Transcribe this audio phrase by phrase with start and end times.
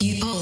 [0.00, 0.37] You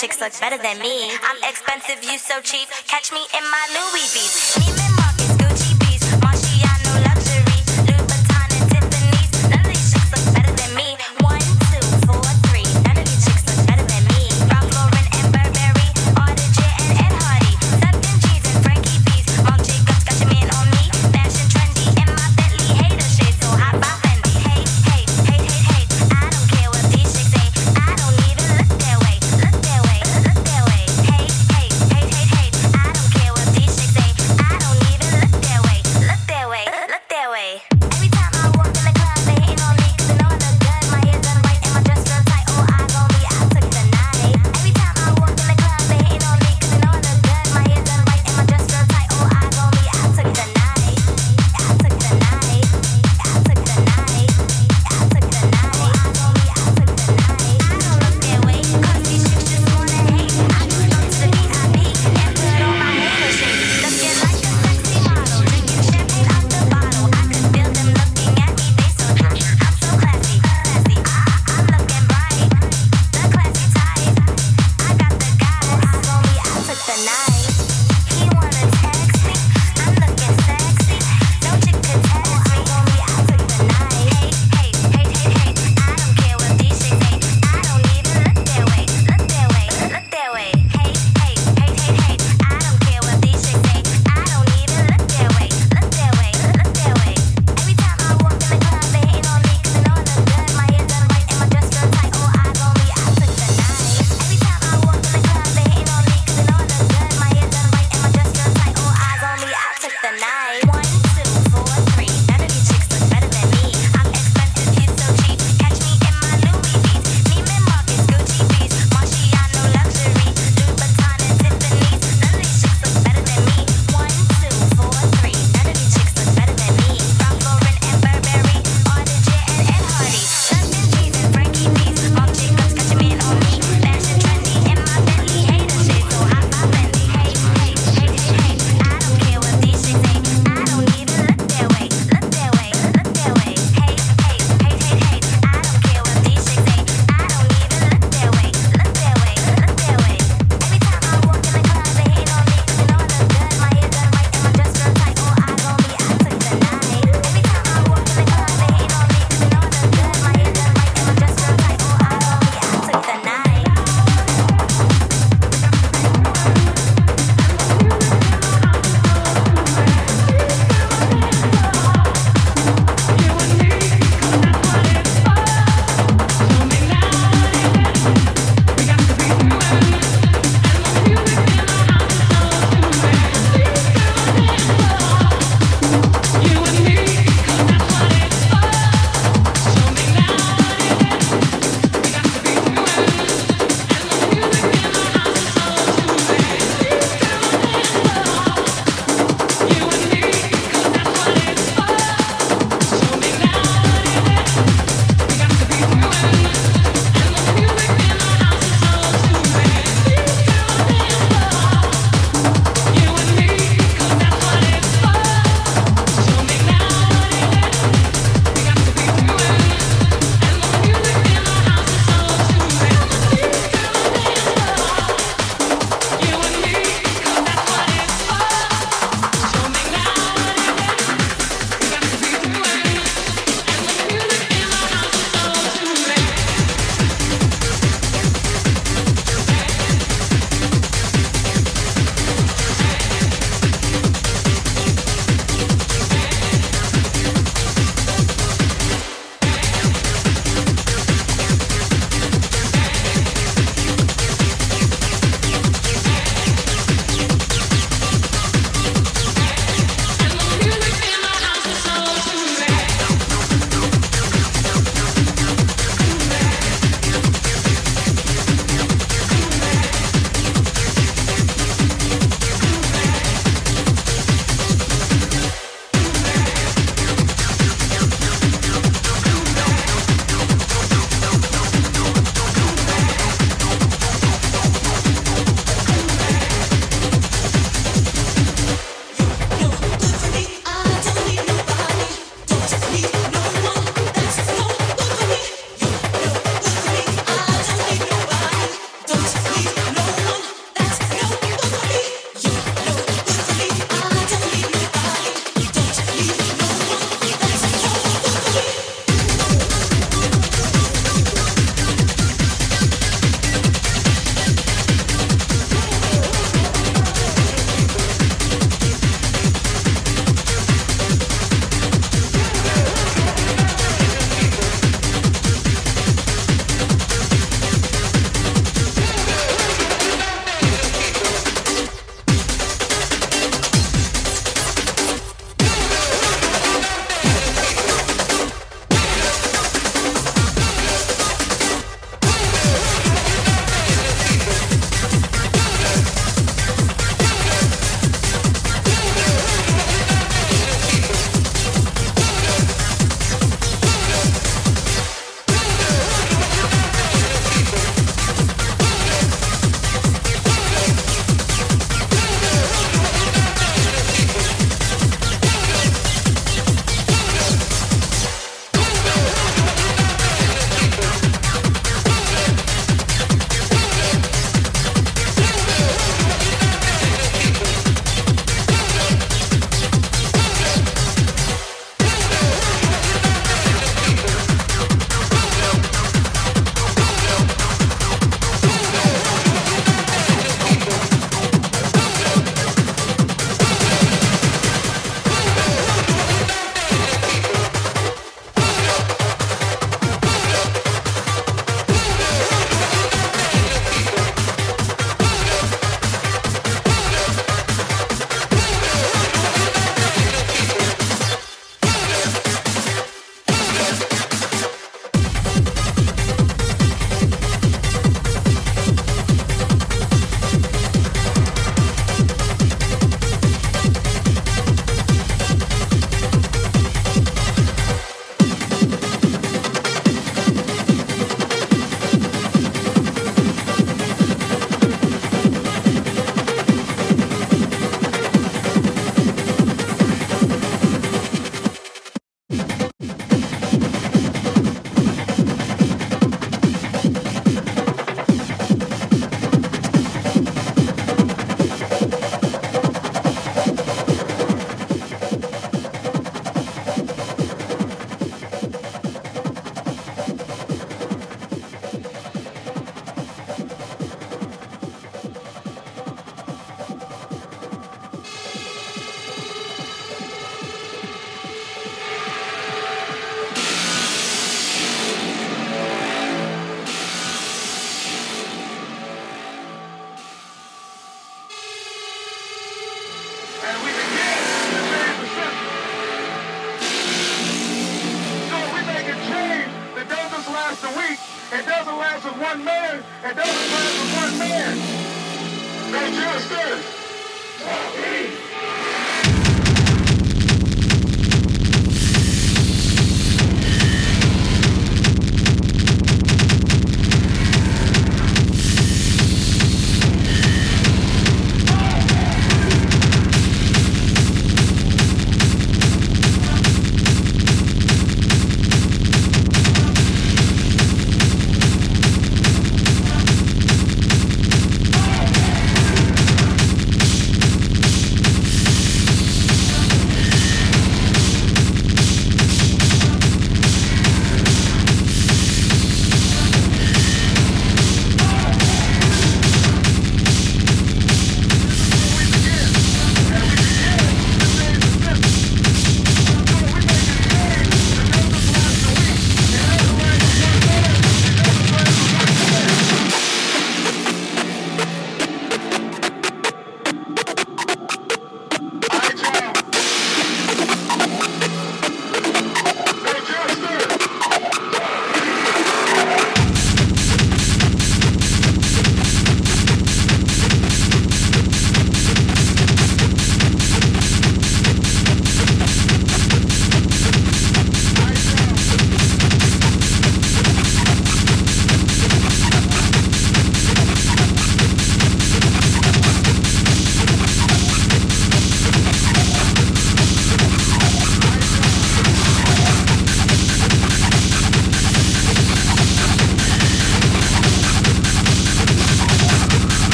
[0.00, 1.10] chicks look better than me.
[1.10, 2.68] I'm expensive, you so cheap.
[2.86, 4.77] Catch me in my Louis V.